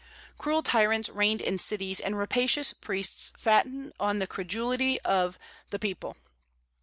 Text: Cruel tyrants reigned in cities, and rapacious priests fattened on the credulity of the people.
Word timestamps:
Cruel 0.39 0.63
tyrants 0.63 1.09
reigned 1.09 1.41
in 1.41 1.59
cities, 1.59 1.99
and 1.99 2.17
rapacious 2.17 2.73
priests 2.73 3.33
fattened 3.37 3.93
on 3.99 4.17
the 4.17 4.25
credulity 4.25 4.99
of 5.01 5.37
the 5.69 5.77
people. 5.77 6.17